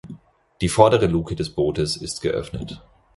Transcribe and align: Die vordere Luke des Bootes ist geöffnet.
Die 0.61 0.67
vordere 0.69 1.05
Luke 1.05 1.35
des 1.35 1.51
Bootes 1.53 1.95
ist 1.95 2.23
geöffnet. 2.23 2.81